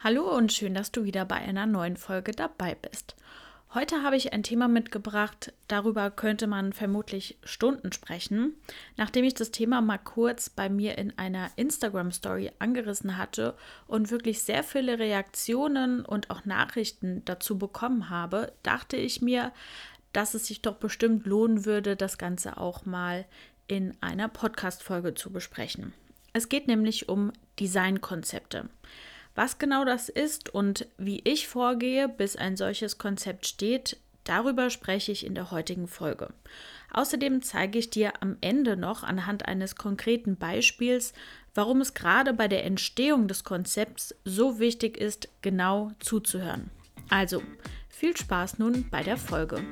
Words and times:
Hallo 0.00 0.32
und 0.32 0.52
schön, 0.52 0.74
dass 0.74 0.92
du 0.92 1.02
wieder 1.02 1.24
bei 1.24 1.34
einer 1.34 1.66
neuen 1.66 1.96
Folge 1.96 2.30
dabei 2.30 2.76
bist. 2.76 3.16
Heute 3.74 4.04
habe 4.04 4.14
ich 4.14 4.32
ein 4.32 4.44
Thema 4.44 4.68
mitgebracht, 4.68 5.52
darüber 5.66 6.12
könnte 6.12 6.46
man 6.46 6.72
vermutlich 6.72 7.36
Stunden 7.42 7.90
sprechen. 7.90 8.54
Nachdem 8.96 9.24
ich 9.24 9.34
das 9.34 9.50
Thema 9.50 9.80
mal 9.80 9.98
kurz 9.98 10.50
bei 10.50 10.68
mir 10.68 10.96
in 10.98 11.18
einer 11.18 11.50
Instagram-Story 11.56 12.52
angerissen 12.60 13.16
hatte 13.16 13.56
und 13.88 14.12
wirklich 14.12 14.40
sehr 14.40 14.62
viele 14.62 15.00
Reaktionen 15.00 16.04
und 16.04 16.30
auch 16.30 16.44
Nachrichten 16.44 17.24
dazu 17.24 17.58
bekommen 17.58 18.08
habe, 18.08 18.52
dachte 18.62 18.96
ich 18.96 19.20
mir, 19.20 19.52
dass 20.12 20.34
es 20.34 20.46
sich 20.46 20.62
doch 20.62 20.76
bestimmt 20.76 21.26
lohnen 21.26 21.64
würde, 21.64 21.96
das 21.96 22.18
Ganze 22.18 22.56
auch 22.56 22.86
mal 22.86 23.26
in 23.66 23.96
einer 24.00 24.28
Podcast-Folge 24.28 25.14
zu 25.14 25.32
besprechen. 25.32 25.92
Es 26.34 26.48
geht 26.48 26.68
nämlich 26.68 27.08
um 27.08 27.32
Designkonzepte. 27.58 28.68
Was 29.38 29.58
genau 29.58 29.84
das 29.84 30.08
ist 30.08 30.52
und 30.52 30.88
wie 30.98 31.20
ich 31.22 31.46
vorgehe, 31.46 32.08
bis 32.08 32.34
ein 32.34 32.56
solches 32.56 32.98
Konzept 32.98 33.46
steht, 33.46 33.96
darüber 34.24 34.68
spreche 34.68 35.12
ich 35.12 35.24
in 35.24 35.36
der 35.36 35.52
heutigen 35.52 35.86
Folge. 35.86 36.30
Außerdem 36.92 37.40
zeige 37.42 37.78
ich 37.78 37.88
dir 37.88 38.14
am 38.20 38.36
Ende 38.40 38.76
noch 38.76 39.04
anhand 39.04 39.46
eines 39.46 39.76
konkreten 39.76 40.34
Beispiels, 40.34 41.12
warum 41.54 41.80
es 41.80 41.94
gerade 41.94 42.34
bei 42.34 42.48
der 42.48 42.64
Entstehung 42.64 43.28
des 43.28 43.44
Konzepts 43.44 44.12
so 44.24 44.58
wichtig 44.58 44.96
ist, 44.96 45.28
genau 45.40 45.92
zuzuhören. 46.00 46.70
Also, 47.08 47.40
viel 47.88 48.16
Spaß 48.16 48.58
nun 48.58 48.90
bei 48.90 49.04
der 49.04 49.18
Folge. 49.18 49.62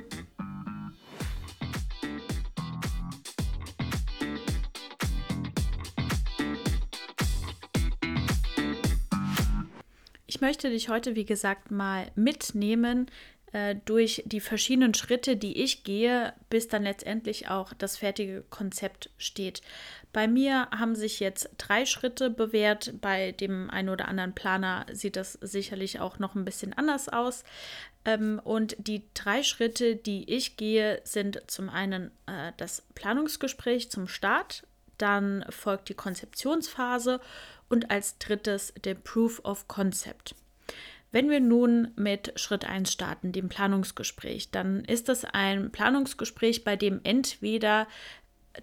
Ich 10.37 10.43
möchte 10.43 10.69
dich 10.69 10.91
heute, 10.91 11.17
wie 11.17 11.25
gesagt, 11.25 11.71
mal 11.71 12.13
mitnehmen 12.15 13.07
äh, 13.53 13.75
durch 13.87 14.23
die 14.27 14.41
verschiedenen 14.41 14.93
Schritte, 14.93 15.35
die 15.35 15.63
ich 15.63 15.83
gehe, 15.83 16.35
bis 16.51 16.69
dann 16.69 16.83
letztendlich 16.83 17.49
auch 17.49 17.73
das 17.73 17.97
fertige 17.97 18.45
Konzept 18.51 19.09
steht. 19.17 19.63
Bei 20.13 20.29
mir 20.29 20.69
haben 20.77 20.95
sich 20.95 21.21
jetzt 21.21 21.49
drei 21.57 21.87
Schritte 21.87 22.29
bewährt. 22.29 23.01
Bei 23.01 23.33
dem 23.33 23.71
einen 23.71 23.89
oder 23.89 24.09
anderen 24.09 24.35
Planer 24.35 24.85
sieht 24.93 25.17
das 25.17 25.39
sicherlich 25.41 26.01
auch 26.01 26.19
noch 26.19 26.35
ein 26.35 26.45
bisschen 26.45 26.75
anders 26.75 27.09
aus. 27.09 27.43
Ähm, 28.05 28.39
und 28.45 28.77
die 28.79 29.05
drei 29.15 29.43
Schritte, 29.43 29.97
die 29.97 30.31
ich 30.31 30.59
gehe, 30.59 31.01
sind 31.05 31.41
zum 31.47 31.71
einen 31.71 32.11
äh, 32.27 32.53
das 32.59 32.83
Planungsgespräch 32.95 33.91
zum 33.91 34.07
Start, 34.07 34.65
dann 34.99 35.45
folgt 35.51 35.89
die 35.89 35.95
Konzeptionsphase 35.95 37.21
und 37.69 37.91
als 37.91 38.19
drittes 38.19 38.73
der 38.85 38.95
Proof 38.95 39.41
of 39.45 39.69
Concept. 39.69 40.35
Wenn 41.13 41.31
wir 41.31 41.41
nun 41.41 41.93
mit 41.97 42.33
Schritt 42.39 42.65
1 42.65 42.93
starten, 42.93 43.33
dem 43.33 43.49
Planungsgespräch, 43.49 44.51
dann 44.51 44.85
ist 44.85 45.09
es 45.09 45.25
ein 45.25 45.71
Planungsgespräch, 45.71 46.65
bei 46.65 46.77
dem 46.77 47.01
entweder 47.05 47.87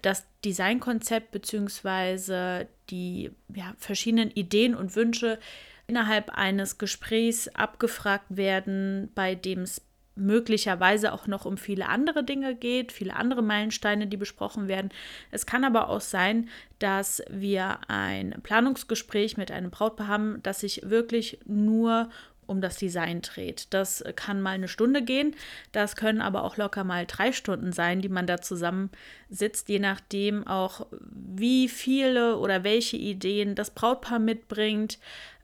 das 0.02 0.26
Designkonzept 0.44 1.30
bzw. 1.30 2.66
die 2.90 3.30
ja, 3.54 3.74
verschiedenen 3.78 4.30
Ideen 4.30 4.74
und 4.74 4.94
Wünsche 4.94 5.38
innerhalb 5.86 6.30
eines 6.30 6.78
Gesprächs 6.78 7.48
abgefragt 7.48 8.36
werden, 8.36 9.10
bei 9.14 9.34
dem 9.34 9.60
es 9.60 9.82
möglicherweise 10.16 11.12
auch 11.12 11.26
noch 11.26 11.44
um 11.44 11.56
viele 11.56 11.88
andere 11.88 12.24
Dinge 12.24 12.54
geht, 12.54 12.92
viele 12.92 13.16
andere 13.16 13.42
Meilensteine, 13.42 14.06
die 14.06 14.16
besprochen 14.16 14.68
werden. 14.68 14.90
Es 15.30 15.46
kann 15.46 15.64
aber 15.64 15.88
auch 15.88 16.00
sein, 16.00 16.48
dass 16.78 17.22
wir 17.30 17.78
ein 17.88 18.36
Planungsgespräch 18.42 19.36
mit 19.36 19.50
einem 19.50 19.70
Brautpaar 19.70 20.08
haben, 20.08 20.40
das 20.42 20.60
sich 20.60 20.88
wirklich 20.88 21.38
nur 21.46 22.10
um 22.46 22.60
das 22.60 22.76
Design 22.76 23.22
dreht. 23.22 23.66
Das 23.70 24.04
kann 24.16 24.40
mal 24.40 24.50
eine 24.50 24.68
Stunde 24.68 25.02
gehen, 25.02 25.34
das 25.72 25.96
können 25.96 26.20
aber 26.20 26.44
auch 26.44 26.56
locker 26.56 26.84
mal 26.84 27.06
drei 27.06 27.32
Stunden 27.32 27.72
sein, 27.72 28.00
die 28.00 28.08
man 28.08 28.26
da 28.26 28.40
zusammen 28.40 28.90
sitzt, 29.30 29.68
je 29.68 29.78
nachdem 29.78 30.46
auch, 30.46 30.86
wie 31.10 31.68
viele 31.68 32.38
oder 32.38 32.64
welche 32.64 32.96
Ideen 32.96 33.54
das 33.54 33.70
Brautpaar 33.70 34.18
mitbringt, 34.18 34.98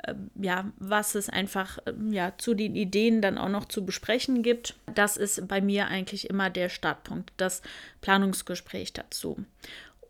äh, 0.04 0.14
ja, 0.40 0.70
was 0.78 1.14
es 1.14 1.28
einfach 1.28 1.78
äh, 1.86 1.92
ja, 2.10 2.32
zu 2.38 2.54
den 2.54 2.76
Ideen 2.76 3.20
dann 3.22 3.38
auch 3.38 3.48
noch 3.48 3.66
zu 3.66 3.84
besprechen 3.84 4.42
gibt. 4.42 4.74
Das 4.94 5.16
ist 5.16 5.46
bei 5.48 5.60
mir 5.60 5.88
eigentlich 5.88 6.30
immer 6.30 6.50
der 6.50 6.68
Startpunkt, 6.68 7.32
das 7.36 7.62
Planungsgespräch 8.00 8.92
dazu. 8.92 9.44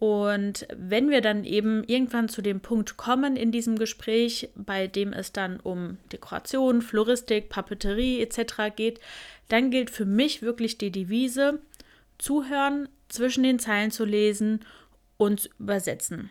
Und 0.00 0.66
wenn 0.74 1.10
wir 1.10 1.20
dann 1.20 1.44
eben 1.44 1.84
irgendwann 1.84 2.30
zu 2.30 2.40
dem 2.40 2.60
Punkt 2.60 2.96
kommen 2.96 3.36
in 3.36 3.52
diesem 3.52 3.78
Gespräch, 3.78 4.48
bei 4.56 4.86
dem 4.86 5.12
es 5.12 5.32
dann 5.32 5.60
um 5.60 5.98
Dekoration, 6.10 6.80
Floristik, 6.80 7.50
Papeterie 7.50 8.22
etc. 8.22 8.74
geht, 8.74 8.98
dann 9.48 9.70
gilt 9.70 9.90
für 9.90 10.06
mich 10.06 10.40
wirklich 10.40 10.78
die 10.78 10.90
Devise, 10.90 11.60
zuhören, 12.16 12.88
zwischen 13.10 13.42
den 13.42 13.58
Zeilen 13.58 13.90
zu 13.90 14.06
lesen 14.06 14.64
und 15.18 15.50
übersetzen. 15.58 16.30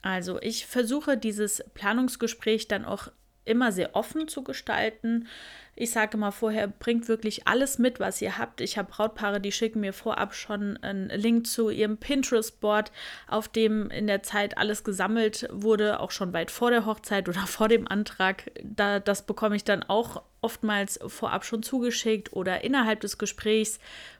Also 0.00 0.40
ich 0.40 0.66
versuche 0.66 1.16
dieses 1.16 1.64
Planungsgespräch 1.74 2.68
dann 2.68 2.84
auch 2.84 3.08
immer 3.48 3.72
sehr 3.72 3.96
offen 3.96 4.28
zu 4.28 4.42
gestalten. 4.42 5.26
Ich 5.74 5.92
sage 5.92 6.16
mal 6.16 6.32
vorher, 6.32 6.66
bringt 6.66 7.08
wirklich 7.08 7.46
alles 7.46 7.78
mit, 7.78 8.00
was 8.00 8.20
ihr 8.20 8.36
habt. 8.36 8.60
Ich 8.60 8.76
habe 8.76 8.90
Brautpaare, 8.90 9.40
die 9.40 9.52
schicken 9.52 9.80
mir 9.80 9.92
vorab 9.92 10.34
schon 10.34 10.76
einen 10.78 11.08
Link 11.08 11.46
zu 11.46 11.70
ihrem 11.70 11.98
Pinterest-Board, 11.98 12.90
auf 13.28 13.48
dem 13.48 13.88
in 13.90 14.08
der 14.08 14.24
Zeit 14.24 14.58
alles 14.58 14.82
gesammelt 14.82 15.48
wurde, 15.52 16.00
auch 16.00 16.10
schon 16.10 16.32
weit 16.32 16.50
vor 16.50 16.70
der 16.70 16.84
Hochzeit 16.84 17.28
oder 17.28 17.40
vor 17.46 17.68
dem 17.68 17.86
Antrag. 17.86 18.50
Da, 18.62 18.98
das 18.98 19.24
bekomme 19.24 19.56
ich 19.56 19.64
dann 19.64 19.84
auch 19.84 20.22
oftmals 20.40 20.98
vorab 21.06 21.44
schon 21.44 21.62
zugeschickt 21.62 22.32
oder 22.32 22.64
innerhalb 22.64 23.00
des 23.00 23.18
Gesprächs 23.18 23.78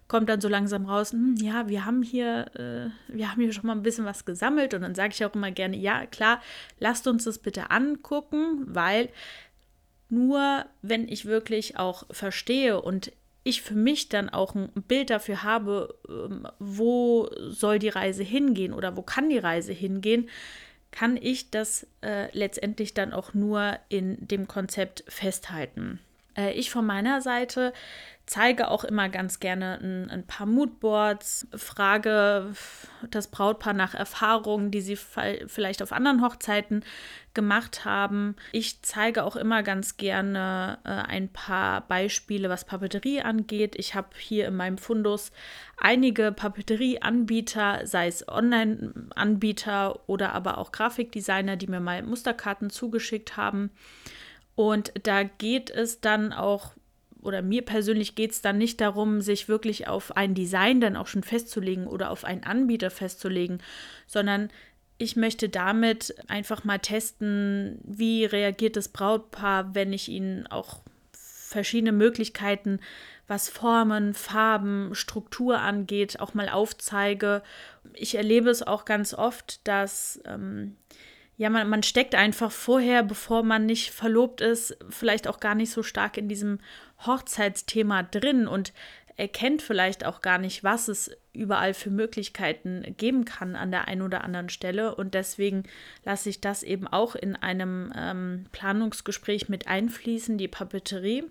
kommt 0.08 0.28
dann 0.30 0.41
so 0.41 0.48
langsam 0.48 0.86
raus, 0.86 1.12
hm, 1.12 1.36
ja, 1.36 1.69
wir 1.69 1.84
haben 1.84 2.02
hier, 2.02 2.46
äh, 2.54 3.14
wir 3.14 3.30
haben 3.30 3.42
hier 3.42 3.52
schon 3.52 3.66
mal 3.66 3.74
ein 3.74 3.82
bisschen 3.82 4.06
was 4.06 4.24
gesammelt 4.24 4.74
und 4.74 4.80
dann 4.80 4.94
sage 4.94 5.12
ich 5.12 5.24
auch 5.24 5.34
immer 5.34 5.50
gerne, 5.50 5.76
ja, 5.76 6.06
klar, 6.06 6.41
lasst 6.80 7.06
uns 7.06 7.24
das 7.24 7.38
bitte 7.38 7.70
angucken, 7.70 8.64
weil 8.66 9.10
nur 10.08 10.64
wenn 10.80 11.06
ich 11.06 11.26
wirklich 11.26 11.78
auch 11.78 12.04
verstehe 12.10 12.80
und 12.80 13.12
ich 13.44 13.62
für 13.62 13.74
mich 13.74 14.08
dann 14.08 14.28
auch 14.28 14.54
ein 14.54 14.70
Bild 14.88 15.10
dafür 15.10 15.42
habe, 15.42 15.94
ähm, 16.08 16.48
wo 16.58 17.30
soll 17.38 17.78
die 17.78 17.88
Reise 17.88 18.22
hingehen 18.22 18.72
oder 18.72 18.96
wo 18.96 19.02
kann 19.02 19.28
die 19.28 19.38
Reise 19.38 19.72
hingehen, 19.72 20.28
kann 20.90 21.19
ich 21.19 21.50
das 21.50 21.86
äh, 22.00 22.34
letztendlich 22.36 22.94
dann 22.94 23.12
auch 23.12 23.34
nur 23.34 23.78
in 23.88 24.26
dem 24.26 24.48
Konzept 24.48 25.04
festhalten. 25.06 26.00
Äh, 26.38 26.53
ich 26.53 26.71
von 26.71 26.87
meiner 26.87 27.21
Seite 27.21 27.72
zeige 28.28 28.71
auch 28.71 28.84
immer 28.84 29.09
ganz 29.09 29.41
gerne 29.41 29.78
ein, 29.81 30.10
ein, 30.10 30.26
paar 30.26 30.47
Moodboards, 30.47 31.49
frage 31.54 32.53
das 33.10 33.28
Brautpaar 33.28 33.72
nach 33.72 33.94
Erfahrungen, 33.94 34.71
die 34.71 34.82
sie 34.82 34.97
vielleicht 34.97 35.82
auf 35.82 35.93
anderen 35.93 36.22
Hochzeiten 36.22 36.84
gemacht 37.32 37.87
haben. 37.87 38.37
Ich 38.53 38.82
zeige 38.82 39.25
auch 39.25 39.34
immer 39.34 39.62
ganz 39.62 39.97
gerne 39.97 40.78
äh, 40.84 40.91
ein 40.91 41.32
paar 41.32 41.88
Beispiele, 41.88 42.50
was 42.50 42.66
Papeterie 42.66 43.22
angeht. 43.22 43.76
Ich 43.76 43.94
habe 43.94 44.09
hier 44.19 44.49
in 44.49 44.56
meinem 44.56 44.76
Fundus 44.76 45.32
einige 45.78 46.31
Papeterie-Anbieter, 46.31 47.87
sei 47.87 48.09
es 48.09 48.28
Online-Anbieter 48.28 50.06
oder 50.06 50.34
aber 50.34 50.59
auch 50.59 50.70
Grafikdesigner, 50.70 51.56
die 51.56 51.69
mir 51.69 51.81
mal 51.81 52.03
Musterkarten 52.03 52.69
zugeschickt 52.69 53.38
haben. 53.38 53.70
Und 54.58 54.92
da 55.04 55.22
geht 55.22 55.70
es 55.70 56.00
dann 56.00 56.32
auch 56.32 56.72
oder 57.22 57.42
mir 57.42 57.62
persönlich 57.62 58.16
geht 58.16 58.32
es 58.32 58.42
dann 58.42 58.58
nicht 58.58 58.80
darum, 58.80 59.20
sich 59.20 59.48
wirklich 59.48 59.86
auf 59.86 60.16
ein 60.16 60.34
Design 60.34 60.80
dann 60.80 60.96
auch 60.96 61.06
schon 61.06 61.22
festzulegen 61.22 61.86
oder 61.86 62.10
auf 62.10 62.24
einen 62.24 62.42
Anbieter 62.42 62.91
festzulegen, 62.91 63.62
sondern 64.08 64.50
ich 64.96 65.14
möchte 65.14 65.48
damit 65.48 66.12
einfach 66.26 66.64
mal 66.64 66.80
testen, 66.80 67.78
wie 67.84 68.24
reagiert 68.24 68.74
das 68.74 68.88
Brautpaar, 68.88 69.76
wenn 69.76 69.92
ich 69.92 70.08
ihnen 70.08 70.48
auch 70.48 70.81
verschiedene 71.12 71.93
Möglichkeiten, 71.93 72.81
was 73.28 73.49
Formen, 73.49 74.12
Farben, 74.12 74.93
Struktur 74.93 75.60
angeht, 75.60 76.19
auch 76.19 76.34
mal 76.34 76.49
aufzeige. 76.49 77.44
Ich 77.94 78.16
erlebe 78.16 78.50
es 78.50 78.64
auch 78.64 78.84
ganz 78.84 79.14
oft, 79.14 79.64
dass 79.69 80.20
ähm, 80.25 80.75
ja, 81.38 81.50
man, 81.50 81.69
man 81.70 81.85
steckt 81.85 82.17
einfach 82.17 82.50
vorher, 82.50 83.05
bevor 83.05 83.44
man 83.44 83.64
nicht 83.64 83.93
verlobt 83.93 84.40
ist, 84.40 84.76
vielleicht 84.90 85.29
auch 85.29 85.38
gar 85.38 85.55
nicht 85.55 85.70
so 85.70 85.85
stark 85.85 86.19
in 86.19 86.29
diesem 86.29 86.58
Hochzeitsthema 87.06 88.02
drin 88.02 88.49
und 88.49 88.73
erkennt 89.17 89.62
vielleicht 89.62 90.05
auch 90.05 90.20
gar 90.20 90.38
nicht, 90.38 90.64
was 90.64 90.88
es 90.88 91.11
überall 91.32 91.75
für 91.75 91.90
Möglichkeiten 91.90 92.94
geben 92.96 93.25
kann 93.25 93.55
an 93.55 93.70
der 93.70 93.87
einen 93.87 94.02
oder 94.02 94.25
anderen 94.25 94.49
Stelle. 94.49 94.96
Und 94.96 95.14
deswegen 95.14 95.62
lasse 96.05 96.29
ich 96.29 96.40
das 96.40 96.64
eben 96.64 96.88
auch 96.88 97.14
in 97.14 97.37
einem 97.37 97.93
ähm, 97.96 98.46
Planungsgespräch 98.50 99.49
mit 99.49 99.69
einfließen, 99.69 100.38
die 100.38 100.49
Papeterie. 100.49 101.25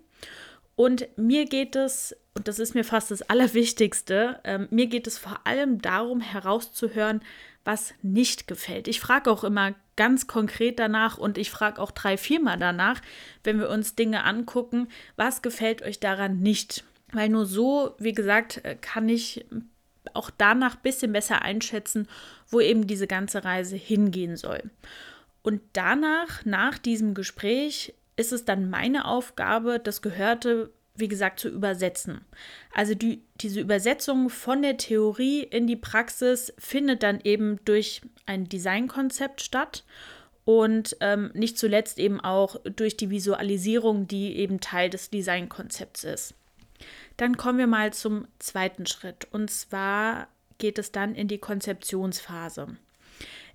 Und 0.75 1.07
mir 1.17 1.45
geht 1.45 1.75
es, 1.75 2.15
und 2.33 2.47
das 2.47 2.59
ist 2.59 2.75
mir 2.75 2.83
fast 2.85 3.11
das 3.11 3.23
Allerwichtigste, 3.23 4.39
ähm, 4.45 4.67
mir 4.69 4.87
geht 4.87 5.07
es 5.07 5.17
vor 5.17 5.41
allem 5.45 5.81
darum 5.81 6.21
herauszuhören, 6.21 7.21
was 7.67 7.93
nicht 8.01 8.47
gefällt. 8.47 8.87
Ich 8.87 9.01
frage 9.01 9.29
auch 9.29 9.43
immer 9.43 9.75
ganz 9.97 10.25
konkret 10.25 10.79
danach 10.79 11.17
und 11.17 11.37
ich 11.37 11.51
frage 11.51 11.81
auch 11.81 11.91
drei, 11.91 12.15
viermal 12.15 12.57
danach, 12.57 13.01
wenn 13.43 13.59
wir 13.59 13.69
uns 13.69 13.93
Dinge 13.93 14.23
angucken, 14.23 14.87
was 15.17 15.41
gefällt 15.41 15.81
euch 15.81 15.99
daran 15.99 16.39
nicht? 16.39 16.85
Weil 17.11 17.27
nur 17.27 17.45
so, 17.45 17.93
wie 17.99 18.13
gesagt, 18.13 18.63
äh, 18.63 18.77
kann 18.79 19.09
ich 19.09 19.45
auch 20.13 20.29
danach 20.29 20.75
ein 20.75 20.81
bisschen 20.81 21.11
besser 21.11 21.41
einschätzen, 21.41 22.07
wo 22.47 22.61
eben 22.61 22.87
diese 22.87 23.05
ganze 23.05 23.43
Reise 23.43 23.75
hingehen 23.75 24.37
soll. 24.37 24.63
Und 25.41 25.61
danach, 25.73 26.45
nach 26.45 26.77
diesem 26.77 27.13
Gespräch, 27.15 27.93
ist 28.15 28.31
es 28.31 28.45
dann 28.45 28.69
meine 28.69 29.03
Aufgabe, 29.03 29.77
das 29.77 30.01
Gehörte, 30.01 30.71
wie 30.99 31.07
gesagt, 31.07 31.39
zu 31.39 31.49
übersetzen. 31.49 32.21
Also 32.73 32.93
die, 32.95 33.23
diese 33.35 33.59
Übersetzung 33.59 34.29
von 34.29 34.61
der 34.61 34.77
Theorie 34.77 35.43
in 35.43 35.67
die 35.67 35.75
Praxis 35.75 36.53
findet 36.57 37.03
dann 37.03 37.19
eben 37.23 37.59
durch 37.65 38.01
ein 38.25 38.49
Designkonzept 38.49 39.41
statt 39.41 39.83
und 40.45 40.95
ähm, 41.01 41.31
nicht 41.33 41.57
zuletzt 41.57 41.99
eben 41.99 42.19
auch 42.21 42.57
durch 42.63 42.97
die 42.97 43.09
Visualisierung, 43.09 44.07
die 44.07 44.37
eben 44.37 44.59
Teil 44.59 44.89
des 44.89 45.09
Designkonzepts 45.09 46.03
ist. 46.03 46.33
Dann 47.17 47.37
kommen 47.37 47.57
wir 47.57 47.67
mal 47.67 47.93
zum 47.93 48.27
zweiten 48.39 48.85
Schritt 48.85 49.27
und 49.31 49.49
zwar 49.49 50.27
geht 50.57 50.79
es 50.79 50.91
dann 50.91 51.15
in 51.15 51.27
die 51.27 51.39
Konzeptionsphase. 51.39 52.77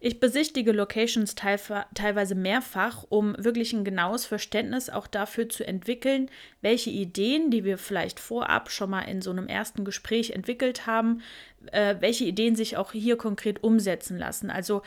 Ich 0.04 0.18
besichtige 0.18 0.72
Locations 0.72 1.36
teilweise 1.36 2.34
mehrfach, 2.34 3.04
um 3.08 3.36
wirklich 3.38 3.72
ein 3.72 3.84
genaues 3.84 4.26
Verständnis 4.26 4.90
auch 4.90 5.06
dafür 5.06 5.48
zu 5.48 5.64
entwickeln, 5.64 6.28
welche 6.60 6.90
Ideen, 6.90 7.52
die 7.52 7.62
wir 7.62 7.78
vielleicht 7.78 8.18
vorab 8.18 8.72
schon 8.72 8.90
mal 8.90 9.02
in 9.02 9.22
so 9.22 9.30
einem 9.30 9.46
ersten 9.46 9.84
Gespräch 9.84 10.30
entwickelt 10.30 10.88
haben, 10.88 11.22
äh, 11.70 11.94
welche 12.00 12.24
Ideen 12.24 12.56
sich 12.56 12.76
auch 12.76 12.90
hier 12.90 13.16
konkret 13.16 13.62
umsetzen 13.62 14.18
lassen. 14.18 14.50
Also 14.50 14.82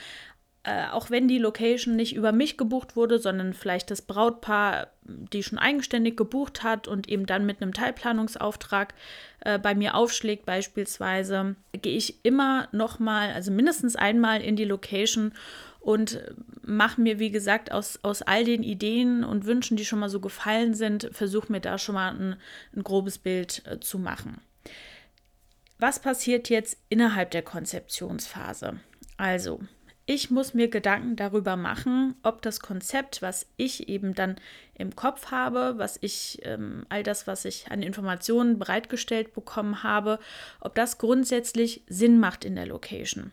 äh, 0.66 0.88
auch 0.92 1.12
wenn 1.12 1.28
die 1.28 1.38
Location 1.38 1.96
nicht 1.96 2.16
über 2.16 2.32
mich 2.32 2.58
gebucht 2.58 2.96
wurde, 2.96 3.20
sondern 3.20 3.54
vielleicht 3.54 3.92
das 3.92 4.02
Brautpaar, 4.02 4.88
die 5.04 5.44
schon 5.44 5.60
eigenständig 5.60 6.18
gebucht 6.18 6.64
hat 6.64 6.88
und 6.88 7.08
eben 7.08 7.28
dann 7.28 7.46
mit 7.46 7.62
einem 7.62 7.72
Teilplanungsauftrag 7.74 8.96
äh, 9.42 9.60
bei 9.60 9.76
mir 9.76 9.94
aufschlägt 9.94 10.46
beispielsweise, 10.46 11.56
gehe 11.74 11.96
ich 11.96 12.26
immer 12.26 12.68
noch 12.72 12.98
mal, 12.98 13.32
also 13.32 13.52
mindestens 13.52 13.96
einmal 13.96 14.42
in 14.42 14.56
die 14.56 14.66
Location 14.66 15.34
und 15.82 16.20
mache 16.64 17.00
mir, 17.00 17.20
wie 17.20 17.30
gesagt, 17.30 17.72
aus, 17.72 18.00
aus 18.02 18.24
all 18.24 18.44
den 18.44 18.64
Ideen 18.64 19.24
und 19.24 19.46
Wünschen, 19.46 19.78
die 19.78 19.86
schon 19.86 20.00
mal 20.00 20.10
so 20.10 20.20
gefallen 20.20 20.74
sind, 20.74 21.10
versuche 21.12 21.52
mir 21.52 21.62
da 21.62 21.78
schon 21.78 21.94
mal 21.94 22.10
ein, 22.10 22.38
ein 22.76 22.84
grobes 22.84 23.20
Bild 23.20 23.62
äh, 23.68 23.80
zu 23.80 24.00
machen. 24.00 24.42
Was 25.78 26.00
passiert 26.00 26.50
jetzt 26.50 26.80
innerhalb 26.90 27.30
der 27.30 27.44
Konzeptionsphase? 27.44 28.80
Also, 29.18 29.60
ich 30.08 30.30
muss 30.30 30.54
mir 30.54 30.70
Gedanken 30.70 31.16
darüber 31.16 31.56
machen, 31.56 32.16
ob 32.22 32.42
das 32.44 32.60
Konzept, 32.60 33.22
was 33.22 33.48
ich 33.58 33.90
eben 33.90 34.14
dann 34.14 34.36
im 34.76 34.96
Kopf 34.96 35.32
habe, 35.32 35.76
was 35.78 35.98
ich, 36.00 36.40
ähm, 36.44 36.86
all 36.90 37.02
das, 37.02 37.26
was 37.26 37.44
ich 37.46 37.72
an 37.72 37.82
Informationen 37.82 38.60
bereitgestellt 38.60 39.34
bekommen 39.34 39.82
habe, 39.82 40.20
ob 40.60 40.76
das 40.76 41.00
grundsätzlich 41.00 41.82
Sinn 41.88 42.20
macht 42.20 42.46
in 42.46 42.56
der 42.56 42.68
Location. 42.68 43.32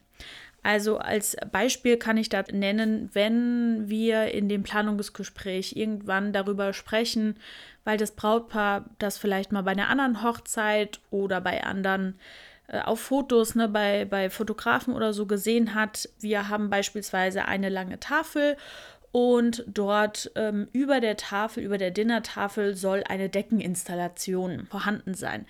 Also 0.62 0.98
als 0.98 1.36
Beispiel 1.50 1.96
kann 1.96 2.16
ich 2.16 2.28
da 2.28 2.44
nennen, 2.52 3.10
wenn 3.12 3.88
wir 3.88 4.32
in 4.32 4.48
dem 4.48 4.62
Planungsgespräch 4.62 5.74
irgendwann 5.76 6.32
darüber 6.32 6.72
sprechen, 6.72 7.36
weil 7.84 7.98
das 7.98 8.12
Brautpaar 8.12 8.84
das 8.98 9.18
vielleicht 9.18 9.50
mal 9.50 9.62
bei 9.62 9.72
einer 9.72 9.88
anderen 9.88 10.22
Hochzeit 10.22 11.00
oder 11.10 11.40
bei 11.40 11.64
anderen 11.64 12.14
äh, 12.14 12.51
auf 12.68 13.00
Fotos, 13.00 13.54
ne, 13.54 13.68
bei, 13.68 14.04
bei 14.04 14.30
Fotografen 14.30 14.94
oder 14.94 15.12
so 15.12 15.26
gesehen 15.26 15.74
hat. 15.74 16.08
Wir 16.20 16.48
haben 16.48 16.70
beispielsweise 16.70 17.44
eine 17.46 17.68
lange 17.68 18.00
Tafel 18.00 18.56
und 19.12 19.64
dort 19.66 20.32
ähm, 20.36 20.68
über 20.72 21.00
der 21.00 21.18
Tafel, 21.18 21.62
über 21.62 21.76
der 21.76 21.90
Dinnertafel 21.90 22.74
soll 22.74 23.04
eine 23.06 23.28
Deckeninstallation 23.28 24.66
vorhanden 24.66 25.12
sein. 25.12 25.46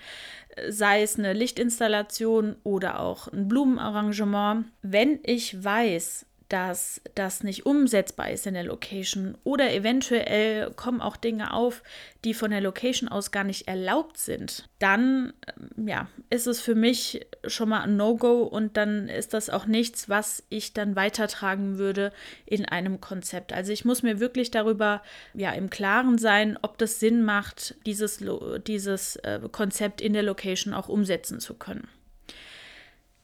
Sei 0.68 1.02
es 1.02 1.16
eine 1.16 1.32
Lichtinstallation 1.32 2.56
oder 2.64 3.00
auch 3.00 3.28
ein 3.28 3.48
Blumenarrangement. 3.48 4.66
Wenn 4.82 5.20
ich 5.22 5.62
weiß, 5.62 6.26
dass 6.52 7.00
das 7.14 7.42
nicht 7.42 7.64
umsetzbar 7.64 8.30
ist 8.30 8.46
in 8.46 8.52
der 8.52 8.64
Location 8.64 9.38
oder 9.42 9.72
eventuell 9.72 10.70
kommen 10.72 11.00
auch 11.00 11.16
Dinge 11.16 11.54
auf, 11.54 11.82
die 12.24 12.34
von 12.34 12.50
der 12.50 12.60
Location 12.60 13.08
aus 13.08 13.30
gar 13.30 13.44
nicht 13.44 13.68
erlaubt 13.68 14.18
sind, 14.18 14.68
dann 14.78 15.32
ähm, 15.46 15.88
ja, 15.88 16.08
ist 16.28 16.46
es 16.46 16.60
für 16.60 16.74
mich 16.74 17.26
schon 17.46 17.70
mal 17.70 17.80
ein 17.80 17.96
No-Go 17.96 18.42
und 18.42 18.76
dann 18.76 19.08
ist 19.08 19.32
das 19.32 19.48
auch 19.48 19.64
nichts, 19.64 20.10
was 20.10 20.42
ich 20.50 20.74
dann 20.74 20.94
weitertragen 20.94 21.78
würde 21.78 22.12
in 22.44 22.66
einem 22.66 23.00
Konzept. 23.00 23.54
Also 23.54 23.72
ich 23.72 23.86
muss 23.86 24.02
mir 24.02 24.20
wirklich 24.20 24.50
darüber 24.50 25.02
ja 25.32 25.52
im 25.52 25.70
Klaren 25.70 26.18
sein, 26.18 26.58
ob 26.60 26.76
das 26.76 27.00
Sinn 27.00 27.24
macht, 27.24 27.76
dieses, 27.86 28.22
dieses 28.66 29.16
äh, 29.16 29.40
Konzept 29.50 30.02
in 30.02 30.12
der 30.12 30.22
Location 30.22 30.74
auch 30.74 30.90
umsetzen 30.90 31.40
zu 31.40 31.54
können. 31.54 31.88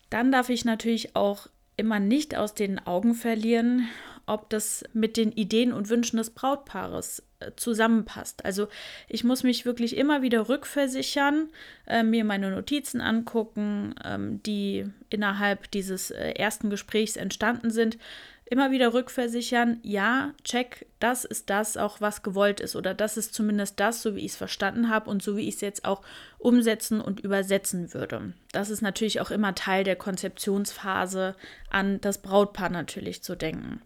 Dann 0.08 0.32
darf 0.32 0.48
ich 0.48 0.64
natürlich 0.64 1.14
auch 1.14 1.48
immer 1.78 2.00
nicht 2.00 2.36
aus 2.36 2.54
den 2.54 2.78
Augen 2.86 3.14
verlieren, 3.14 3.88
ob 4.26 4.50
das 4.50 4.84
mit 4.92 5.16
den 5.16 5.32
Ideen 5.32 5.72
und 5.72 5.88
Wünschen 5.88 6.18
des 6.18 6.30
Brautpaares 6.30 7.22
äh, 7.40 7.52
zusammenpasst. 7.56 8.44
Also 8.44 8.68
ich 9.08 9.24
muss 9.24 9.42
mich 9.42 9.64
wirklich 9.64 9.96
immer 9.96 10.20
wieder 10.20 10.48
rückversichern, 10.48 11.48
äh, 11.86 12.02
mir 12.02 12.24
meine 12.24 12.50
Notizen 12.50 13.00
angucken, 13.00 13.94
ähm, 14.04 14.42
die 14.42 14.84
innerhalb 15.08 15.70
dieses 15.70 16.10
äh, 16.10 16.32
ersten 16.32 16.68
Gesprächs 16.68 17.16
entstanden 17.16 17.70
sind, 17.70 17.96
immer 18.50 18.70
wieder 18.70 18.94
rückversichern, 18.94 19.78
ja, 19.82 20.32
check, 20.42 20.86
das 21.00 21.24
ist 21.24 21.50
das 21.50 21.76
auch, 21.76 22.00
was 22.00 22.22
gewollt 22.22 22.60
ist 22.60 22.76
oder 22.76 22.94
das 22.94 23.16
ist 23.16 23.34
zumindest 23.34 23.78
das, 23.78 24.02
so 24.02 24.16
wie 24.16 24.20
ich 24.20 24.32
es 24.32 24.36
verstanden 24.36 24.88
habe 24.88 25.10
und 25.10 25.22
so 25.22 25.36
wie 25.36 25.48
ich 25.48 25.56
es 25.56 25.60
jetzt 25.60 25.84
auch 25.84 26.02
umsetzen 26.38 27.00
und 27.00 27.20
übersetzen 27.20 27.92
würde. 27.92 28.32
Das 28.52 28.70
ist 28.70 28.80
natürlich 28.80 29.20
auch 29.20 29.30
immer 29.30 29.54
Teil 29.54 29.84
der 29.84 29.96
Konzeptionsphase, 29.96 31.36
an 31.70 32.00
das 32.00 32.18
Brautpaar 32.18 32.70
natürlich 32.70 33.22
zu 33.22 33.36
denken. 33.36 33.82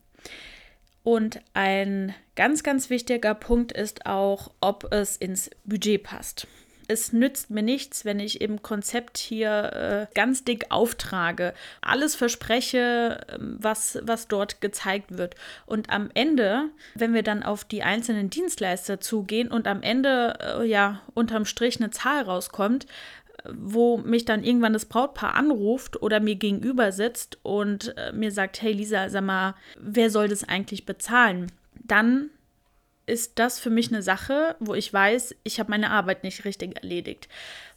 Und 1.03 1.41
ein 1.55 2.15
ganz, 2.37 2.63
ganz 2.63 2.89
wichtiger 2.89 3.35
Punkt 3.35 3.73
ist 3.73 4.07
auch, 4.07 4.53
ob 4.61 4.93
es 4.93 5.17
ins 5.17 5.51
Budget 5.65 6.05
passt 6.05 6.47
es 6.93 7.13
nützt 7.13 7.51
mir 7.51 7.63
nichts, 7.63 8.05
wenn 8.05 8.21
ich 8.21 8.41
im 8.41 8.63
Konzept 8.63 9.19
hier 9.19 10.09
äh, 10.11 10.15
ganz 10.15 10.45
dick 10.45 10.67
auftrage, 10.71 11.55
alles 11.81 12.15
verspreche, 12.15 13.21
ähm, 13.33 13.57
was, 13.59 13.99
was 14.03 14.29
dort 14.29 14.61
gezeigt 14.61 15.19
wird. 15.19 15.35
Und 15.67 15.91
am 15.91 16.11
Ende, 16.15 16.69
wenn 16.95 17.15
wir 17.15 17.23
dann 17.23 17.43
auf 17.43 17.65
die 17.65 17.83
einzelnen 17.83 18.31
Dienstleister 18.31 19.01
zugehen 19.01 19.49
und 19.49 19.67
am 19.67 19.83
Ende 19.83 20.39
äh, 20.41 20.65
ja 20.65 21.01
unterm 21.15 21.45
Strich 21.45 21.81
eine 21.81 21.91
Zahl 21.91 22.23
rauskommt, 22.23 22.87
wo 23.51 23.99
mich 23.99 24.25
dann 24.25 24.45
irgendwann 24.45 24.73
das 24.73 24.85
Brautpaar 24.85 25.35
anruft 25.35 26.01
oder 26.01 26.21
mir 26.21 26.37
gegenüber 26.37 26.93
sitzt 26.93 27.39
und 27.43 27.97
äh, 27.97 28.13
mir 28.13 28.31
sagt, 28.31 28.63
hey 28.63 28.73
Lisa, 28.73 29.09
sag 29.09 29.25
mal, 29.25 29.55
wer 29.79 30.11
soll 30.11 30.29
das 30.29 30.49
eigentlich 30.49 30.87
bezahlen? 30.87 31.51
Dann 31.75 32.31
ist 33.07 33.39
das 33.39 33.59
für 33.59 33.71
mich 33.71 33.89
eine 33.93 34.03
Sache, 34.03 34.57
wo 34.61 34.75
ich 34.75 34.93
weiß, 34.93 35.35
ich 35.45 35.59
habe 35.59 35.71
meine 35.71 35.91
Arbeit 35.91 36.25
nicht 36.25 36.45
richtig 36.45 36.77
erledigt. 36.77 37.29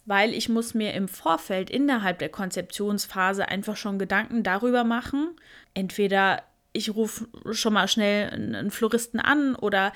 Weil 0.05 0.34
ich 0.34 0.50
muss 0.50 0.74
mir 0.74 0.94
im 0.94 1.08
Vorfeld 1.08 1.70
innerhalb 1.70 2.20
der 2.20 2.29
Konzeptionsphase 2.29 3.48
einfach 3.48 3.75
schon 3.75 3.98
Gedanken 3.98 4.44
darüber 4.44 4.84
machen. 4.84 5.36
Entweder 5.74 6.44
ich 6.75 6.94
rufe 6.94 7.27
schon 7.51 7.74
mal 7.74 7.88
schnell 7.88 8.29
einen 8.29 8.70
Floristen 8.70 9.20
an 9.20 9.55
oder 9.55 9.94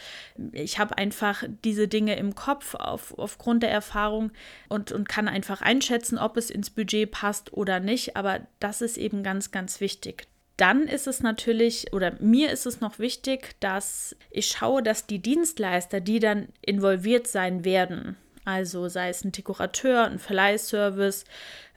ich 0.54 0.80
habe 0.80 0.98
einfach 0.98 1.44
diese 1.66 1.88
Dinge 1.88 2.16
im 2.16 2.36
Kopf 2.36 2.74
auf, 2.74 3.18
aufgrund 3.20 3.64
der 3.64 3.72
Erfahrung 3.72 4.32
und, 4.70 4.94
und 4.94 5.10
kann 5.10 5.28
einfach 5.28 5.62
einschätzen, 5.62 6.18
ob 6.18 6.38
es 6.38 6.50
ins 6.50 6.70
Budget 6.70 7.12
passt 7.12 7.52
oder 7.54 7.82
nicht. 7.82 8.16
Aber 8.16 8.40
das 8.62 8.82
ist 8.82 8.98
eben 8.98 9.24
ganz, 9.24 9.52
ganz 9.52 9.82
wichtig. 9.82 10.29
Dann 10.60 10.90
ist 10.90 11.08
es 11.08 11.22
natürlich, 11.22 11.94
oder 11.94 12.18
mir 12.20 12.52
ist 12.52 12.66
es 12.66 12.82
noch 12.82 13.00
wichtig, 13.00 13.56
dass 13.62 14.14
ich 14.30 14.48
schaue, 14.48 14.84
dass 14.84 15.08
die 15.08 15.20
Dienstleister, 15.20 16.02
die 16.02 16.20
dann 16.20 16.50
involviert 16.62 17.28
sein 17.28 17.64
werden, 17.64 18.18
also 18.46 18.88
sei 18.90 19.10
es 19.10 19.24
ein 19.24 19.32
Dekorateur, 19.32 20.06
ein 20.06 20.20
Verleihservice, 20.20 21.26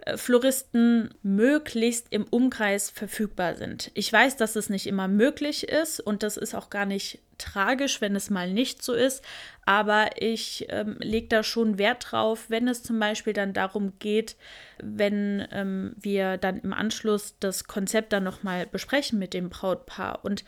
äh, 0.05 0.17
Floristen 0.17 1.15
möglichst 1.23 2.07
im 2.11 2.25
Umkreis 2.25 2.91
verfügbar 2.91 3.57
sind. 3.57 3.91
Ich 3.95 4.13
weiß, 4.13 4.37
dass 4.37 4.57
es 4.57 4.69
nicht 4.69 4.87
immer 4.87 5.09
möglich 5.09 5.69
ist 5.69 6.01
und 6.01 6.23
das 6.23 6.37
ist 6.37 6.55
auch 6.55 6.71
gar 6.71 6.87
nicht 6.87 7.21
tragisch, 7.39 8.01
wenn 8.01 8.15
es 8.15 8.31
mal 8.31 8.53
nicht 8.53 8.83
so 8.83 8.95
ist, 8.95 9.25
aber 9.65 10.11
ich 10.21 10.67
ähm, 10.69 10.97
lege 11.01 11.29
da 11.29 11.43
schon 11.43 11.79
Wert 11.79 12.07
drauf, 12.11 12.47
wenn 12.49 12.69
es 12.69 12.83
zum 12.83 12.99
Beispiel 12.99 13.33
dann 13.33 13.53
darum 13.53 13.95
geht, 13.99 14.37
wenn 14.81 15.47
ähm, 15.51 15.95
wir 16.01 16.37
dann 16.37 16.59
im 16.59 16.73
Anschluss 16.73 17.35
das 17.41 17.65
Konzept 17.65 18.13
dann 18.13 18.25
nochmal 18.25 18.67
besprechen 18.67 19.19
mit 19.19 19.35
dem 19.35 19.51
Brautpaar 19.51 20.25
und 20.25 20.45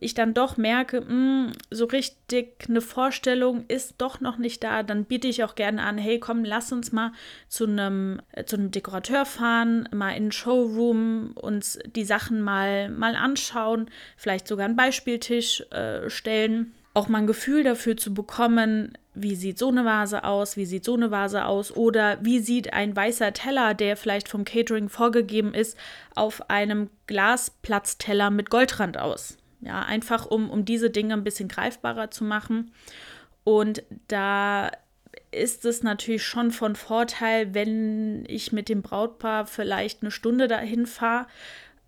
ich 0.00 0.14
dann 0.14 0.34
doch 0.34 0.56
merke, 0.56 1.00
mh, 1.00 1.08
hm, 1.08 1.52
so 1.70 1.84
richtig 1.86 2.64
eine 2.68 2.80
Vorstellung 2.80 3.64
ist 3.68 3.94
doch 3.98 4.20
noch 4.20 4.38
nicht 4.38 4.62
da, 4.64 4.82
dann 4.82 5.04
biete 5.04 5.28
ich 5.28 5.44
auch 5.44 5.54
gerne 5.54 5.82
an, 5.82 5.98
hey, 5.98 6.18
komm, 6.18 6.44
lass 6.44 6.72
uns 6.72 6.92
mal 6.92 7.12
zu 7.48 7.64
einem, 7.64 8.20
äh, 8.32 8.44
zu 8.44 8.56
einem 8.56 8.70
Dekorateur 8.70 9.24
fahren, 9.24 9.88
mal 9.92 10.10
in 10.10 10.24
den 10.24 10.32
Showroom, 10.32 11.32
uns 11.34 11.78
die 11.94 12.04
Sachen 12.04 12.40
mal, 12.42 12.88
mal 12.88 13.16
anschauen, 13.16 13.90
vielleicht 14.16 14.48
sogar 14.48 14.66
einen 14.66 14.76
Beispieltisch 14.76 15.62
äh, 15.70 16.08
stellen 16.08 16.74
auch 16.94 17.08
mal 17.08 17.18
ein 17.18 17.26
Gefühl 17.26 17.64
dafür 17.64 17.96
zu 17.96 18.12
bekommen, 18.12 18.92
wie 19.14 19.34
sieht 19.34 19.58
so 19.58 19.68
eine 19.68 19.84
Vase 19.84 20.24
aus, 20.24 20.56
wie 20.56 20.66
sieht 20.66 20.84
so 20.84 20.94
eine 20.94 21.10
Vase 21.10 21.44
aus 21.44 21.74
oder 21.74 22.18
wie 22.22 22.38
sieht 22.38 22.72
ein 22.72 22.94
weißer 22.94 23.32
Teller, 23.32 23.74
der 23.74 23.96
vielleicht 23.96 24.28
vom 24.28 24.44
Catering 24.44 24.88
vorgegeben 24.88 25.54
ist, 25.54 25.76
auf 26.14 26.50
einem 26.50 26.90
Glasplatzteller 27.06 28.30
mit 28.30 28.50
Goldrand 28.50 28.98
aus. 28.98 29.38
Ja, 29.62 29.80
einfach 29.80 30.26
um, 30.26 30.50
um 30.50 30.64
diese 30.64 30.90
Dinge 30.90 31.14
ein 31.14 31.24
bisschen 31.24 31.48
greifbarer 31.48 32.10
zu 32.10 32.24
machen. 32.24 32.72
Und 33.44 33.82
da 34.08 34.70
ist 35.30 35.64
es 35.64 35.82
natürlich 35.82 36.24
schon 36.24 36.50
von 36.50 36.76
Vorteil, 36.76 37.54
wenn 37.54 38.24
ich 38.28 38.52
mit 38.52 38.68
dem 38.68 38.82
Brautpaar 38.82 39.46
vielleicht 39.46 40.02
eine 40.02 40.10
Stunde 40.10 40.48
dahin 40.48 40.86
fahre 40.86 41.26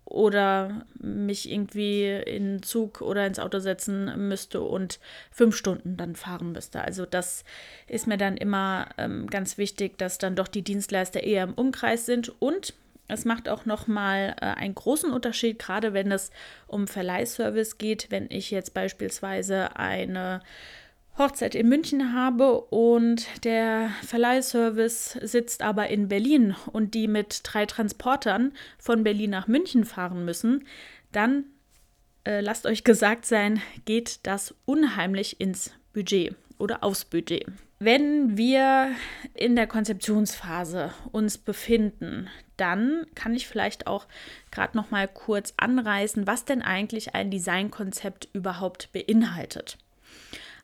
oder 0.05 0.85
mich 0.99 1.51
irgendwie 1.51 2.07
in 2.09 2.57
den 2.57 2.63
Zug 2.63 3.01
oder 3.01 3.25
ins 3.25 3.39
Auto 3.39 3.59
setzen 3.59 4.27
müsste 4.27 4.61
und 4.61 4.99
fünf 5.31 5.55
Stunden 5.55 5.97
dann 5.97 6.15
fahren 6.15 6.51
müsste. 6.51 6.81
Also 6.81 7.05
das 7.05 7.43
ist 7.87 8.07
mir 8.07 8.17
dann 8.17 8.37
immer 8.37 8.87
ähm, 8.97 9.27
ganz 9.27 9.57
wichtig, 9.57 9.97
dass 9.97 10.17
dann 10.17 10.35
doch 10.35 10.47
die 10.47 10.61
Dienstleister 10.61 11.23
eher 11.23 11.43
im 11.43 11.53
Umkreis 11.53 12.05
sind 12.05 12.31
und 12.39 12.73
es 13.07 13.25
macht 13.25 13.49
auch 13.49 13.65
nochmal 13.65 14.35
äh, 14.41 14.45
einen 14.45 14.75
großen 14.75 15.11
Unterschied, 15.11 15.59
gerade 15.59 15.93
wenn 15.93 16.11
es 16.11 16.31
um 16.67 16.87
Verleihservice 16.87 17.77
geht. 17.77 18.07
Wenn 18.09 18.29
ich 18.29 18.51
jetzt 18.51 18.73
beispielsweise 18.73 19.75
eine 19.75 20.41
Hochzeit 21.17 21.55
in 21.55 21.69
München 21.69 22.13
habe 22.13 22.59
und 22.59 23.25
der 23.45 23.89
Verleihservice 24.03 25.17
sitzt 25.21 25.61
aber 25.61 25.87
in 25.87 26.09
Berlin 26.09 26.55
und 26.73 26.93
die 26.93 27.07
mit 27.07 27.41
drei 27.43 27.65
Transportern 27.65 28.51
von 28.77 29.03
Berlin 29.03 29.29
nach 29.29 29.47
München 29.47 29.85
fahren 29.85 30.25
müssen, 30.25 30.65
dann 31.11 31.45
äh, 32.25 32.41
lasst 32.41 32.65
euch 32.65 32.83
gesagt 32.83 33.25
sein, 33.25 33.61
geht 33.85 34.19
das 34.23 34.55
unheimlich 34.65 35.39
ins 35.39 35.71
Budget 35.93 36.35
oder 36.57 36.83
aufs 36.83 37.05
Budget. 37.05 37.45
Wenn 37.77 38.37
wir 38.37 38.91
in 39.33 39.55
der 39.55 39.67
Konzeptionsphase 39.67 40.93
uns 41.11 41.37
befinden, 41.37 42.29
dann 42.55 43.05
kann 43.15 43.35
ich 43.35 43.47
vielleicht 43.47 43.85
auch 43.85 44.07
gerade 44.49 44.77
noch 44.77 44.91
mal 44.91 45.09
kurz 45.09 45.53
anreißen, 45.57 46.25
was 46.25 46.45
denn 46.45 46.61
eigentlich 46.61 47.15
ein 47.15 47.31
Designkonzept 47.31 48.29
überhaupt 48.31 48.93
beinhaltet. 48.93 49.77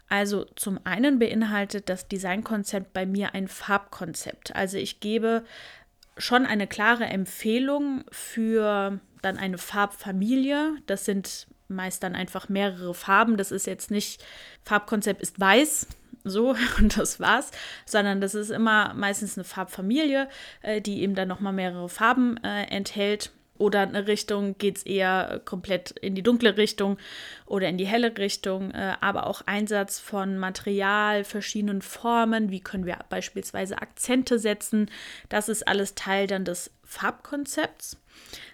Also 0.07 0.45
zum 0.55 0.79
einen 0.85 1.19
beinhaltet 1.19 1.89
das 1.89 2.07
Designkonzept 2.07 2.93
bei 2.93 3.05
mir 3.05 3.33
ein 3.33 3.47
Farbkonzept. 3.47 4.55
Also 4.55 4.77
ich 4.77 5.01
gebe 5.01 5.43
schon 6.17 6.45
eine 6.45 6.67
klare 6.67 7.05
Empfehlung 7.05 8.03
für 8.11 8.99
dann 9.21 9.37
eine 9.37 9.57
Farbfamilie. 9.57 10.75
Das 10.85 11.05
sind 11.05 11.47
meist 11.67 12.03
dann 12.03 12.15
einfach 12.15 12.49
mehrere 12.49 12.93
Farben. 12.93 13.37
Das 13.37 13.51
ist 13.51 13.65
jetzt 13.65 13.91
nicht, 13.91 14.23
Farbkonzept 14.63 15.21
ist 15.21 15.39
weiß, 15.39 15.87
so 16.23 16.55
und 16.77 16.97
das 16.97 17.19
war's, 17.19 17.51
sondern 17.85 18.21
das 18.21 18.35
ist 18.35 18.49
immer 18.49 18.93
meistens 18.93 19.37
eine 19.37 19.43
Farbfamilie, 19.43 20.27
äh, 20.61 20.81
die 20.81 21.01
eben 21.01 21.15
dann 21.15 21.27
nochmal 21.27 21.53
mehrere 21.53 21.89
Farben 21.89 22.37
äh, 22.43 22.63
enthält. 22.65 23.31
Oder 23.61 23.81
eine 23.81 24.07
Richtung 24.07 24.57
geht 24.57 24.77
es 24.77 24.83
eher 24.83 25.39
komplett 25.45 25.91
in 25.91 26.15
die 26.15 26.23
dunkle 26.23 26.57
Richtung 26.57 26.97
oder 27.45 27.69
in 27.69 27.77
die 27.77 27.85
helle 27.85 28.17
Richtung, 28.17 28.71
äh, 28.71 28.95
aber 29.01 29.27
auch 29.27 29.43
Einsatz 29.45 29.99
von 29.99 30.39
Material, 30.39 31.23
verschiedenen 31.23 31.83
Formen, 31.83 32.49
wie 32.49 32.61
können 32.61 32.87
wir 32.87 32.97
beispielsweise 33.09 33.79
Akzente 33.79 34.39
setzen, 34.39 34.89
das 35.29 35.47
ist 35.47 35.67
alles 35.67 35.93
Teil 35.93 36.25
dann 36.25 36.43
des 36.43 36.71
Farbkonzepts. 36.85 37.97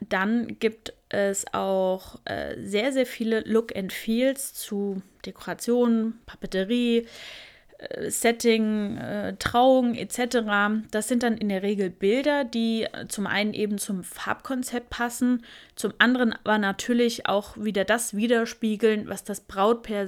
Dann 0.01 0.59
gibt 0.59 0.91
es 1.07 1.45
auch 1.53 2.19
äh, 2.25 2.55
sehr, 2.61 2.91
sehr 2.91 3.05
viele 3.05 3.39
Look 3.41 3.75
and 3.77 3.93
Feels 3.93 4.53
zu 4.53 5.01
Dekoration, 5.25 6.19
Papeterie, 6.25 7.07
Setting, 8.07 8.97
äh, 8.97 9.35
Trauung 9.37 9.93
etc. 9.93 10.39
Das 10.89 11.07
sind 11.07 11.21
dann 11.21 11.37
in 11.37 11.49
der 11.49 11.61
Regel 11.61 11.91
Bilder, 11.91 12.43
die 12.43 12.83
äh, 12.83 13.07
zum 13.07 13.27
einen 13.27 13.53
eben 13.53 13.77
zum 13.77 14.03
Farbkonzept 14.03 14.89
passen, 14.89 15.45
zum 15.75 15.93
anderen 15.99 16.33
aber 16.33 16.57
natürlich 16.57 17.27
auch 17.27 17.55
wieder 17.55 17.85
das 17.85 18.15
widerspiegeln, 18.15 19.07
was 19.07 19.23
das 19.23 19.41
Brautpaar, 19.41 20.07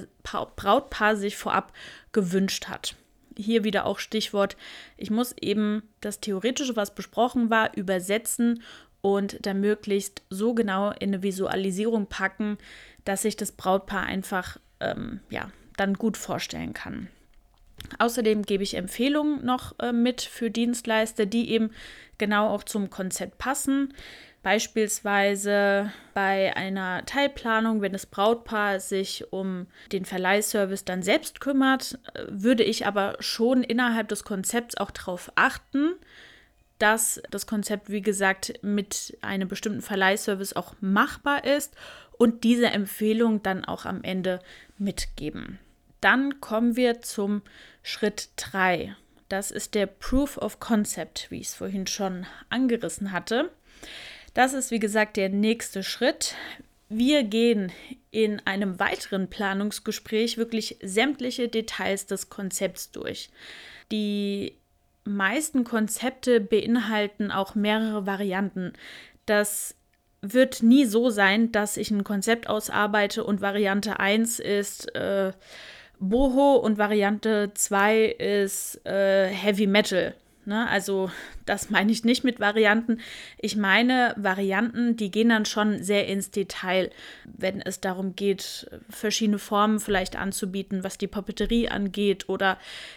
Brautpaar 0.56 1.14
sich 1.14 1.36
vorab 1.36 1.72
gewünscht 2.10 2.66
hat. 2.66 2.96
Hier 3.36 3.62
wieder 3.62 3.86
auch 3.86 4.00
Stichwort, 4.00 4.56
ich 4.96 5.10
muss 5.10 5.32
eben 5.40 5.84
das 6.00 6.18
Theoretische, 6.18 6.74
was 6.74 6.94
besprochen 6.94 7.50
war, 7.50 7.76
übersetzen 7.76 8.62
und 9.00 9.46
dann 9.46 9.60
möglichst 9.60 10.22
so 10.28 10.54
genau 10.54 10.90
in 10.90 11.10
eine 11.10 11.22
Visualisierung 11.22 12.06
packen, 12.06 12.58
dass 13.04 13.22
sich 13.22 13.36
das 13.36 13.52
Brautpaar 13.52 14.02
einfach 14.02 14.58
ähm, 14.80 15.20
ja, 15.30 15.50
dann 15.76 15.94
gut 15.94 16.16
vorstellen 16.16 16.74
kann. 16.74 17.08
Außerdem 17.98 18.42
gebe 18.42 18.62
ich 18.62 18.74
Empfehlungen 18.74 19.44
noch 19.44 19.78
äh, 19.78 19.92
mit 19.92 20.22
für 20.22 20.50
Dienstleister, 20.50 21.26
die 21.26 21.50
eben 21.50 21.70
genau 22.18 22.48
auch 22.48 22.64
zum 22.64 22.90
Konzept 22.90 23.38
passen. 23.38 23.94
Beispielsweise 24.42 25.92
bei 26.14 26.56
einer 26.56 27.04
Teilplanung, 27.04 27.82
wenn 27.82 27.92
das 27.92 28.06
Brautpaar 28.06 28.80
sich 28.80 29.30
um 29.32 29.66
den 29.92 30.06
Verleihservice 30.06 30.84
dann 30.84 31.02
selbst 31.02 31.40
kümmert, 31.40 31.98
äh, 32.14 32.24
würde 32.28 32.64
ich 32.64 32.86
aber 32.86 33.16
schon 33.20 33.62
innerhalb 33.62 34.08
des 34.08 34.24
Konzepts 34.24 34.76
auch 34.76 34.90
darauf 34.90 35.30
achten, 35.34 35.94
dass 36.78 37.20
das 37.30 37.46
Konzept, 37.46 37.90
wie 37.90 38.00
gesagt, 38.00 38.54
mit 38.62 39.18
einem 39.20 39.48
bestimmten 39.48 39.82
Verleihservice 39.82 40.56
auch 40.56 40.74
machbar 40.80 41.44
ist 41.44 41.76
und 42.16 42.44
diese 42.44 42.68
Empfehlung 42.68 43.42
dann 43.42 43.66
auch 43.66 43.84
am 43.84 44.02
Ende 44.02 44.40
mitgeben. 44.78 45.58
Dann 46.00 46.40
kommen 46.40 46.76
wir 46.76 47.02
zum 47.02 47.42
Schritt 47.82 48.30
3. 48.36 48.94
Das 49.28 49.50
ist 49.50 49.74
der 49.74 49.86
Proof 49.86 50.38
of 50.38 50.60
Concept, 50.60 51.30
wie 51.30 51.40
ich 51.40 51.48
es 51.48 51.54
vorhin 51.54 51.86
schon 51.86 52.26
angerissen 52.48 53.12
hatte. 53.12 53.50
Das 54.34 54.52
ist, 54.52 54.70
wie 54.70 54.78
gesagt, 54.78 55.16
der 55.16 55.28
nächste 55.28 55.82
Schritt. 55.82 56.34
Wir 56.88 57.22
gehen 57.22 57.72
in 58.10 58.44
einem 58.46 58.80
weiteren 58.80 59.28
Planungsgespräch 59.30 60.36
wirklich 60.36 60.76
sämtliche 60.82 61.48
Details 61.48 62.06
des 62.06 62.30
Konzepts 62.30 62.90
durch. 62.90 63.30
Die 63.92 64.56
meisten 65.04 65.64
Konzepte 65.64 66.40
beinhalten 66.40 67.30
auch 67.30 67.54
mehrere 67.54 68.06
Varianten. 68.06 68.72
Das 69.26 69.76
wird 70.22 70.62
nie 70.62 70.84
so 70.84 71.10
sein, 71.10 71.52
dass 71.52 71.76
ich 71.76 71.90
ein 71.90 72.04
Konzept 72.04 72.48
ausarbeite 72.48 73.24
und 73.24 73.40
Variante 73.40 74.00
1 74.00 74.38
ist 74.38 74.94
äh, 74.94 75.32
Boho 76.00 76.56
und 76.56 76.78
Variante 76.78 77.52
2 77.54 78.06
ist 78.06 78.84
äh, 78.86 79.28
Heavy 79.28 79.66
Metal. 79.66 80.14
Ne? 80.46 80.66
Also 80.68 81.10
das 81.44 81.68
meine 81.68 81.92
ich 81.92 82.04
nicht 82.04 82.24
mit 82.24 82.40
Varianten. 82.40 83.00
Ich 83.38 83.54
meine 83.54 84.14
Varianten, 84.16 84.96
die 84.96 85.10
gehen 85.10 85.28
dann 85.28 85.44
schon 85.44 85.82
sehr 85.82 86.06
ins 86.08 86.30
Detail, 86.30 86.90
wenn 87.24 87.60
es 87.60 87.80
darum 87.80 88.16
geht, 88.16 88.70
verschiedene 88.88 89.38
Formen 89.38 89.78
vielleicht 89.78 90.16
anzubieten, 90.16 90.82
was 90.82 90.96
die 90.96 91.06
Papeterie 91.06 91.68
angeht 91.68 92.30
oder 92.30 92.56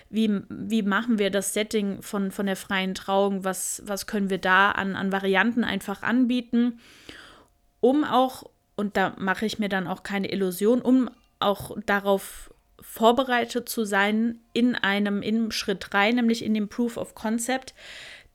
wie, 0.10 0.40
wie 0.50 0.82
machen 0.82 1.20
wir 1.20 1.30
das 1.30 1.54
Setting 1.54 2.02
von, 2.02 2.32
von 2.32 2.46
der 2.46 2.56
freien 2.56 2.96
Trauung, 2.96 3.44
was, 3.44 3.84
was 3.86 4.08
können 4.08 4.30
wir 4.30 4.38
da 4.38 4.72
an, 4.72 4.96
an 4.96 5.12
Varianten 5.12 5.66
einfach 5.66 6.04
anbieten, 6.04 6.80
um 7.82 8.06
auch, 8.06 8.50
und 8.78 8.96
da 8.96 9.14
mache 9.20 9.46
ich 9.46 9.60
mir 9.60 9.70
dann 9.70 9.88
auch 9.88 10.04
keine 10.04 10.32
Illusion, 10.32 10.82
um 10.82 11.10
auch 11.40 11.76
darauf 11.86 12.53
vorbereitet 12.94 13.68
zu 13.68 13.86
sein 13.86 14.40
in 14.54 14.76
einem 14.76 15.24
in 15.24 15.52
Schritt 15.52 15.88
3, 15.90 16.12
nämlich 16.12 16.46
in 16.46 16.54
dem 16.54 16.70
Proof 16.70 16.98
of 16.98 17.16
Concept, 17.16 17.74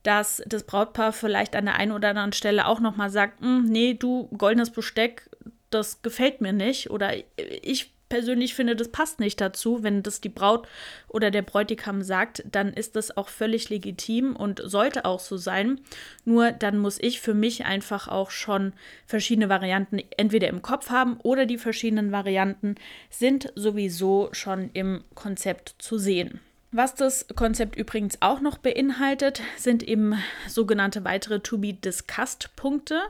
dass 0.03 0.43
das 0.47 0.63
Brautpaar 0.63 1.13
vielleicht 1.13 1.55
an 1.55 1.63
der 1.63 1.75
einen 1.75 1.93
oder 1.93 2.09
anderen 2.09 2.33
Stelle 2.33 2.67
auch 2.67 2.81
nochmal 2.81 3.09
sagt, 3.09 3.39
hm, 3.39 3.63
nee, 3.63 3.93
du 3.93 4.27
goldenes 4.37 4.69
Besteck, 4.69 5.29
das 5.69 6.01
gefällt 6.01 6.41
mir 6.41 6.51
nicht 6.51 6.89
oder 6.89 7.13
ich 7.37 7.93
persönlich 8.09 8.55
finde, 8.55 8.75
das 8.75 8.89
passt 8.89 9.19
nicht 9.19 9.39
dazu. 9.39 9.83
Wenn 9.83 10.03
das 10.03 10.19
die 10.19 10.29
Braut 10.29 10.67
oder 11.07 11.31
der 11.31 11.43
Bräutigam 11.43 12.01
sagt, 12.01 12.43
dann 12.51 12.73
ist 12.73 12.95
das 12.95 13.15
auch 13.15 13.29
völlig 13.29 13.69
legitim 13.69 14.35
und 14.35 14.61
sollte 14.63 15.05
auch 15.05 15.19
so 15.19 15.37
sein. 15.37 15.79
Nur 16.25 16.51
dann 16.51 16.77
muss 16.77 16.99
ich 16.99 17.21
für 17.21 17.33
mich 17.33 17.65
einfach 17.65 18.07
auch 18.07 18.31
schon 18.31 18.73
verschiedene 19.05 19.49
Varianten 19.49 20.01
entweder 20.17 20.47
im 20.47 20.61
Kopf 20.61 20.89
haben 20.89 21.17
oder 21.21 21.45
die 21.45 21.57
verschiedenen 21.57 22.11
Varianten 22.11 22.75
sind 23.09 23.53
sowieso 23.55 24.29
schon 24.31 24.71
im 24.73 25.03
Konzept 25.13 25.75
zu 25.77 25.97
sehen. 25.97 26.39
Was 26.71 26.93
das 26.93 27.25
Konzept 27.35 27.75
übrigens 27.77 28.21
auch 28.21 28.41
noch 28.41 28.59
beinhaltet, 28.59 29.41
sind 29.57 29.81
eben 29.81 30.21
sogenannte 30.47 31.03
weitere 31.03 31.39
To 31.39 31.57
Be 31.57 31.73
Discussed 31.73 32.55
Punkte. 32.55 33.01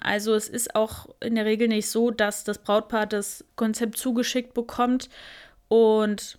Also 0.00 0.34
es 0.34 0.48
ist 0.48 0.74
auch 0.74 1.06
in 1.20 1.36
der 1.36 1.44
Regel 1.44 1.68
nicht 1.68 1.88
so, 1.88 2.10
dass 2.10 2.42
das 2.42 2.58
Brautpaar 2.58 3.06
das 3.06 3.44
Konzept 3.54 3.98
zugeschickt 3.98 4.52
bekommt 4.52 5.10
und 5.68 6.38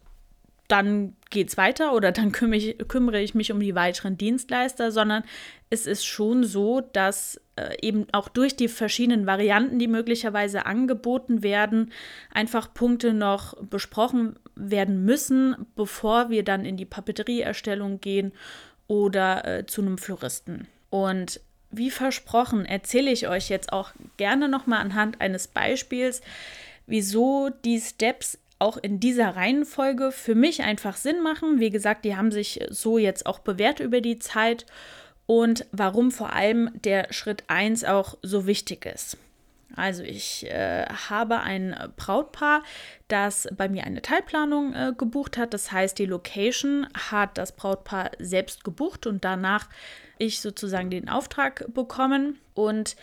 dann 0.67 1.15
geht 1.29 1.49
es 1.49 1.57
weiter 1.57 1.93
oder 1.93 2.11
dann 2.11 2.31
kümmere 2.31 2.57
ich, 2.57 2.77
kümmere 2.87 3.21
ich, 3.21 3.35
mich 3.35 3.51
um 3.51 3.59
die 3.59 3.75
weiteren 3.75 4.17
Dienstleister, 4.17 4.91
sondern 4.91 5.23
es 5.69 5.85
ist 5.85 6.05
schon 6.05 6.43
so, 6.43 6.81
dass 6.81 7.39
äh, 7.55 7.75
eben 7.81 8.07
auch 8.11 8.29
durch 8.29 8.55
die 8.55 8.67
verschiedenen 8.67 9.27
Varianten, 9.27 9.79
die 9.79 9.87
möglicherweise 9.87 10.65
angeboten 10.65 11.43
werden, 11.43 11.91
einfach 12.33 12.73
Punkte 12.73 13.13
noch 13.13 13.55
besprochen 13.63 14.37
werden 14.55 15.05
müssen, 15.05 15.55
bevor 15.75 16.29
wir 16.29 16.43
dann 16.43 16.65
in 16.65 16.77
die 16.77 16.85
Papeterieerstellung 16.85 18.01
gehen 18.01 18.31
oder 18.87 19.45
äh, 19.45 19.65
zu 19.65 19.81
einem 19.81 19.97
Floristen. 19.97 20.67
Und 20.89 21.41
wie 21.71 21.91
versprochen, 21.91 22.65
erzähle 22.65 23.11
ich 23.11 23.27
euch 23.27 23.49
jetzt 23.49 23.73
auch 23.73 23.91
gerne 24.17 24.47
nochmal 24.47 24.79
anhand 24.79 25.19
eines 25.19 25.47
Beispiels, 25.47 26.21
wieso 26.87 27.49
die 27.65 27.79
Steps 27.79 28.39
auch 28.59 28.77
in 28.77 28.99
dieser 28.99 29.35
Reihenfolge 29.35 30.11
für 30.11 30.35
mich 30.35 30.63
einfach 30.63 30.97
Sinn 30.97 31.21
machen. 31.21 31.59
Wie 31.59 31.69
gesagt, 31.69 32.05
die 32.05 32.15
haben 32.15 32.31
sich 32.31 32.65
so 32.69 32.97
jetzt 32.97 33.25
auch 33.25 33.39
bewährt 33.39 33.79
über 33.79 34.01
die 34.01 34.19
Zeit 34.19 34.65
und 35.25 35.65
warum 35.71 36.11
vor 36.11 36.33
allem 36.33 36.69
der 36.73 37.11
Schritt 37.11 37.43
1 37.47 37.83
auch 37.83 38.17
so 38.21 38.47
wichtig 38.47 38.85
ist. 38.85 39.17
Also 39.75 40.03
ich 40.03 40.49
äh, 40.49 40.85
habe 40.85 41.41
ein 41.41 41.75
Brautpaar, 41.97 42.63
das 43.07 43.47
bei 43.57 43.67
mir 43.67 43.83
eine 43.83 44.01
Teilplanung 44.01 44.73
äh, 44.73 44.93
gebucht 44.97 45.37
hat. 45.37 45.53
Das 45.53 45.71
heißt, 45.71 45.99
die 45.99 46.05
Location 46.05 46.87
hat 47.11 47.37
das 47.37 47.51
Brautpaar 47.51 48.11
selbst 48.19 48.63
gebucht 48.63 49.05
und 49.05 49.25
danach 49.25 49.67
ich 50.17 50.39
sozusagen 50.39 50.89
den 50.89 51.09
Auftrag 51.09 51.65
bekommen. 51.73 52.39
Und 52.53 52.95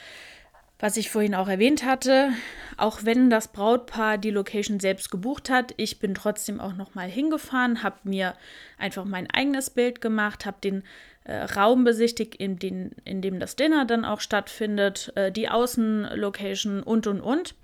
was 0.82 0.96
ich 0.96 1.10
vorhin 1.10 1.36
auch 1.36 1.46
erwähnt 1.46 1.84
hatte, 1.84 2.32
auch 2.76 3.04
wenn 3.04 3.30
das 3.30 3.46
Brautpaar 3.46 4.18
die 4.18 4.32
Location 4.32 4.80
selbst 4.80 5.12
gebucht 5.12 5.48
hat, 5.48 5.72
ich 5.76 6.00
bin 6.00 6.12
trotzdem 6.12 6.60
auch 6.60 6.74
noch 6.74 6.96
mal 6.96 7.08
hingefahren, 7.08 7.84
habe 7.84 7.98
mir 8.02 8.34
einfach 8.78 9.04
mein 9.04 9.30
eigenes 9.30 9.70
Bild 9.70 10.00
gemacht, 10.00 10.44
habe 10.44 10.56
den 10.60 10.82
äh, 11.22 11.36
Raum 11.36 11.84
besichtigt, 11.84 12.34
in, 12.34 12.58
den, 12.58 12.96
in 13.04 13.22
dem 13.22 13.38
das 13.38 13.54
Dinner 13.54 13.84
dann 13.84 14.04
auch 14.04 14.18
stattfindet, 14.18 15.12
äh, 15.14 15.30
die 15.30 15.48
Außenlocation 15.48 16.82
und 16.82 17.06
und 17.06 17.20
und 17.20 17.54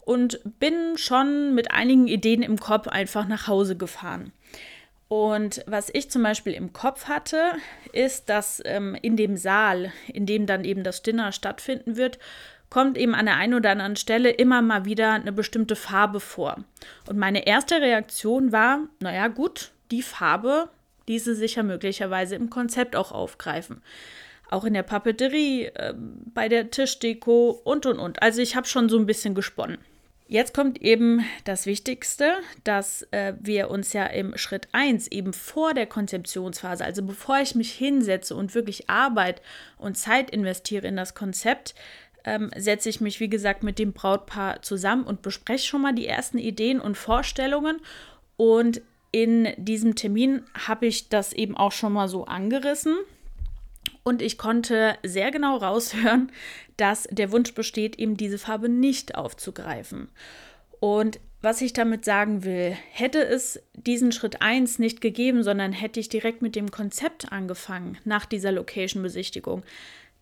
und 0.00 0.40
bin 0.58 0.96
schon 0.96 1.54
mit 1.54 1.70
einigen 1.70 2.08
Ideen 2.08 2.42
im 2.42 2.58
Kopf 2.58 2.88
einfach 2.88 3.28
nach 3.28 3.46
Hause 3.46 3.76
gefahren. 3.76 4.32
Und 5.08 5.62
was 5.66 5.90
ich 5.92 6.10
zum 6.10 6.22
Beispiel 6.22 6.54
im 6.54 6.72
Kopf 6.72 7.04
hatte, 7.06 7.52
ist, 7.92 8.28
dass 8.30 8.62
ähm, 8.64 8.96
in 9.00 9.16
dem 9.16 9.36
Saal, 9.36 9.92
in 10.12 10.26
dem 10.26 10.46
dann 10.46 10.64
eben 10.64 10.82
das 10.82 11.02
Dinner 11.02 11.30
stattfinden 11.30 11.96
wird, 11.96 12.18
kommt 12.74 12.98
eben 12.98 13.14
an 13.14 13.26
der 13.26 13.36
einen 13.36 13.54
oder 13.54 13.70
anderen 13.70 13.94
Stelle 13.94 14.30
immer 14.30 14.60
mal 14.60 14.84
wieder 14.84 15.12
eine 15.12 15.30
bestimmte 15.30 15.76
Farbe 15.76 16.18
vor. 16.18 16.64
Und 17.08 17.16
meine 17.16 17.46
erste 17.46 17.80
Reaktion 17.80 18.50
war, 18.50 18.80
naja 18.98 19.28
gut, 19.28 19.70
die 19.92 20.02
Farbe 20.02 20.68
ließe 21.06 21.36
sich 21.36 21.54
ja 21.54 21.62
möglicherweise 21.62 22.34
im 22.34 22.50
Konzept 22.50 22.96
auch 22.96 23.12
aufgreifen. 23.12 23.80
Auch 24.50 24.64
in 24.64 24.74
der 24.74 24.82
Papeterie, 24.82 25.66
äh, 25.66 25.94
bei 26.34 26.48
der 26.48 26.72
Tischdeko 26.72 27.60
und 27.62 27.86
und 27.86 28.00
und. 28.00 28.20
Also 28.24 28.42
ich 28.42 28.56
habe 28.56 28.66
schon 28.66 28.88
so 28.88 28.98
ein 28.98 29.06
bisschen 29.06 29.36
gesponnen. 29.36 29.78
Jetzt 30.26 30.54
kommt 30.54 30.80
eben 30.80 31.24
das 31.44 31.66
Wichtigste, 31.66 32.32
dass 32.64 33.06
äh, 33.10 33.34
wir 33.38 33.70
uns 33.70 33.92
ja 33.92 34.06
im 34.06 34.36
Schritt 34.38 34.68
1 34.72 35.08
eben 35.08 35.34
vor 35.34 35.74
der 35.74 35.86
Konzeptionsphase, 35.86 36.82
also 36.82 37.02
bevor 37.02 37.40
ich 37.40 37.54
mich 37.54 37.72
hinsetze 37.72 38.34
und 38.34 38.54
wirklich 38.54 38.88
Arbeit 38.88 39.42
und 39.76 39.98
Zeit 39.98 40.30
investiere 40.30 40.86
in 40.86 40.96
das 40.96 41.14
Konzept, 41.14 41.74
ähm, 42.24 42.50
setze 42.56 42.88
ich 42.88 43.00
mich, 43.00 43.20
wie 43.20 43.28
gesagt, 43.28 43.62
mit 43.62 43.78
dem 43.78 43.92
Brautpaar 43.92 44.62
zusammen 44.62 45.04
und 45.04 45.22
bespreche 45.22 45.66
schon 45.66 45.82
mal 45.82 45.94
die 45.94 46.06
ersten 46.06 46.38
Ideen 46.38 46.80
und 46.80 46.96
Vorstellungen. 46.96 47.80
Und 48.36 48.82
in 49.12 49.48
diesem 49.56 49.94
Termin 49.94 50.42
habe 50.66 50.86
ich 50.86 51.08
das 51.08 51.32
eben 51.32 51.56
auch 51.56 51.72
schon 51.72 51.92
mal 51.92 52.08
so 52.08 52.24
angerissen. 52.24 52.96
Und 54.02 54.22
ich 54.22 54.38
konnte 54.38 54.96
sehr 55.02 55.30
genau 55.30 55.56
raushören, 55.56 56.32
dass 56.76 57.08
der 57.10 57.30
Wunsch 57.30 57.54
besteht, 57.54 57.98
eben 57.98 58.16
diese 58.16 58.38
Farbe 58.38 58.68
nicht 58.68 59.14
aufzugreifen. 59.14 60.08
Und 60.80 61.20
was 61.40 61.60
ich 61.60 61.74
damit 61.74 62.04
sagen 62.04 62.42
will, 62.44 62.76
hätte 62.90 63.22
es 63.22 63.62
diesen 63.74 64.12
Schritt 64.12 64.40
1 64.40 64.78
nicht 64.78 65.00
gegeben, 65.00 65.42
sondern 65.42 65.72
hätte 65.72 66.00
ich 66.00 66.08
direkt 66.08 66.40
mit 66.40 66.56
dem 66.56 66.70
Konzept 66.70 67.32
angefangen 67.32 67.98
nach 68.04 68.24
dieser 68.24 68.50
Location-Besichtigung, 68.50 69.62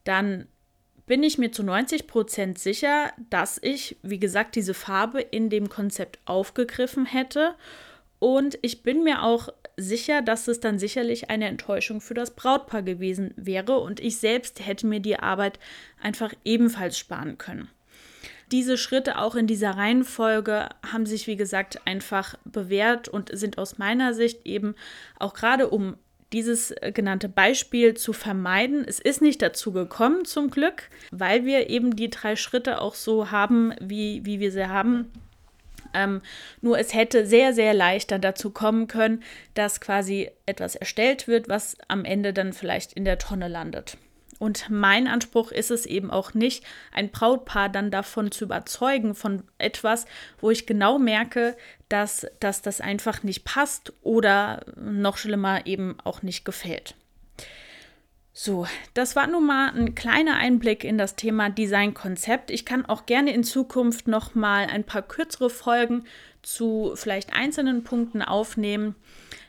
dann 0.05 0.49
bin 1.13 1.23
ich 1.23 1.37
mir 1.37 1.53
zu 1.53 1.63
90 1.63 2.07
Prozent 2.07 2.59
sicher, 2.59 3.13
dass 3.29 3.59
ich, 3.63 3.99
wie 4.03 4.19
gesagt, 4.19 4.57
diese 4.57 4.73
Farbe 4.73 5.21
in 5.21 5.51
dem 5.51 5.69
Konzept 5.69 6.19
aufgegriffen 6.25 7.05
hätte. 7.05 7.55
Und 8.19 8.59
ich 8.63 8.83
bin 8.83 9.05
mir 9.05 9.23
auch 9.23 9.51
sicher, 9.77 10.23
dass 10.23 10.49
es 10.49 10.61
dann 10.61 10.79
sicherlich 10.79 11.29
eine 11.29 11.49
Enttäuschung 11.49 12.01
für 12.01 12.15
das 12.15 12.31
Brautpaar 12.35 12.81
gewesen 12.81 13.35
wäre 13.37 13.77
und 13.81 14.01
ich 14.01 14.17
selbst 14.17 14.67
hätte 14.67 14.87
mir 14.87 15.01
die 15.01 15.19
Arbeit 15.19 15.59
einfach 16.01 16.33
ebenfalls 16.47 16.99
sparen 16.99 17.37
können. 17.37 17.69
Diese 18.51 18.79
Schritte 18.79 19.19
auch 19.19 19.35
in 19.35 19.47
dieser 19.47 19.73
Reihenfolge 19.73 20.71
haben 20.91 21.05
sich, 21.05 21.27
wie 21.27 21.37
gesagt, 21.37 21.87
einfach 21.87 22.37
bewährt 22.47 23.09
und 23.09 23.29
sind 23.37 23.59
aus 23.59 23.77
meiner 23.77 24.15
Sicht 24.15 24.47
eben 24.47 24.77
auch 25.19 25.35
gerade 25.35 25.69
um 25.69 25.99
dieses 26.33 26.71
äh, 26.71 26.93
genannte 26.93 27.29
Beispiel 27.29 27.95
zu 27.95 28.13
vermeiden. 28.13 28.85
Es 28.87 28.99
ist 28.99 29.23
nicht 29.23 29.43
dazu 29.43 29.73
gekommen, 29.73 30.25
zum 30.25 30.51
Glück, 30.51 30.89
weil 31.11 31.45
wir 31.45 31.71
eben 31.71 31.97
die 31.97 32.11
drei 32.11 32.37
Schritte 32.37 32.81
auch 32.81 32.95
so 32.95 33.31
haben, 33.31 33.73
wie, 33.81 34.25
wie 34.25 34.41
wir 34.41 34.51
sie 34.51 34.69
haben. 34.69 35.11
Ähm, 35.95 36.23
nur 36.61 36.79
es 36.79 36.95
hätte 36.95 37.27
sehr, 37.27 37.53
sehr 37.53 37.75
leicht 37.75 38.11
dann 38.11 38.21
dazu 38.21 38.51
kommen 38.51 38.87
können, 38.87 39.23
dass 39.55 39.81
quasi 39.81 40.31
etwas 40.47 40.75
erstellt 40.75 41.29
wird, 41.29 41.49
was 41.49 41.77
am 41.89 42.05
Ende 42.05 42.33
dann 42.33 42.53
vielleicht 42.53 42.95
in 42.95 43.05
der 43.05 43.19
Tonne 43.19 43.49
landet. 43.49 43.99
Und 44.39 44.71
mein 44.71 45.07
Anspruch 45.07 45.53
ist 45.53 45.71
es 45.71 45.87
eben 45.87 46.11
auch 46.11 46.35
nicht, 46.35 46.65
ein 46.91 47.13
Brautpaar 47.13 47.69
dann 47.69 47.93
davon 47.93 48.33
zu 48.33 48.47
überzeugen, 48.47 49.15
von 49.15 49.45
etwas, 49.59 50.05
wo 50.41 50.51
ich 50.51 50.67
genau 50.67 50.99
merke, 50.99 51.57
dass, 51.93 52.27
dass 52.41 52.63
das 52.63 52.81
einfach 52.81 53.23
nicht 53.23 53.45
passt 53.45 53.93
oder 54.03 54.65
noch 54.77 55.19
schlimmer 55.19 55.67
eben 55.67 55.97
auch 56.05 56.23
nicht 56.23 56.45
gefällt. 56.45 56.95
So, 58.33 58.67
das 58.95 59.15
war 59.15 59.27
nun 59.27 59.47
mal 59.47 59.69
ein 59.69 59.95
kleiner 59.95 60.37
Einblick 60.37 60.85
in 60.85 60.97
das 60.97 61.17
Thema 61.17 61.51
Designkonzept. 61.51 62.51
Ich 62.51 62.65
kann 62.65 62.87
auch 62.87 63.05
gerne 63.05 63.35
in 63.35 63.45
Zukunft 63.45 64.09
noch 64.09 64.35
mal 64.35 64.67
ein 64.67 64.85
paar 64.85 65.03
kürzere 65.03 65.51
Folgen 65.51 66.05
zu 66.41 66.93
vielleicht 66.95 67.35
einzelnen 67.35 67.85
Punkten 67.85 68.23
aufnehmen. 68.23 68.95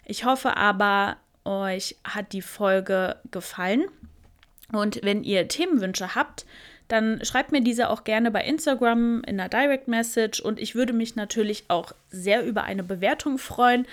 Ich 0.05 0.25
hoffe 0.25 0.57
aber, 0.57 1.15
euch 1.45 1.95
hat 2.03 2.33
die 2.33 2.41
Folge 2.41 3.15
gefallen. 3.31 3.85
Und 4.73 4.99
wenn 5.03 5.23
ihr 5.23 5.47
Themenwünsche 5.47 6.13
habt, 6.13 6.45
dann 6.93 7.25
schreibt 7.25 7.51
mir 7.51 7.61
diese 7.61 7.89
auch 7.89 8.03
gerne 8.03 8.29
bei 8.29 8.43
Instagram 8.43 9.23
in 9.25 9.37
der 9.37 9.49
Direct 9.49 9.87
Message 9.87 10.39
und 10.39 10.59
ich 10.59 10.75
würde 10.75 10.93
mich 10.93 11.15
natürlich 11.15 11.63
auch 11.67 11.93
sehr 12.11 12.45
über 12.45 12.65
eine 12.65 12.83
Bewertung 12.83 13.39
freuen. 13.39 13.87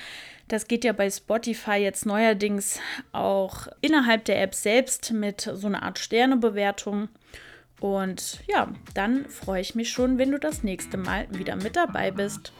Das 0.49 0.69
geht 0.69 0.85
ja 0.85 0.93
bei 0.93 1.09
Spotify 1.09 1.77
jetzt 1.77 2.05
neuerdings 2.05 2.79
auch 3.13 3.69
innerhalb 3.81 4.27
der 4.27 4.43
App 4.43 4.55
selbst 4.55 5.13
mit 5.13 5.41
so 5.41 5.67
einer 5.67 5.83
Art 5.83 5.99
Sternebewertung. 5.99 7.09
Und 7.81 8.41
ja, 8.47 8.69
dann 8.93 9.25
freue 9.31 9.63
ich 9.63 9.75
mich 9.75 9.89
schon, 9.89 10.19
wenn 10.19 10.33
du 10.33 10.39
das 10.39 10.63
nächste 10.63 10.99
Mal 10.99 11.27
wieder 11.31 11.57
mit 11.57 11.77
dabei 11.77 12.11
bist. 12.11 12.53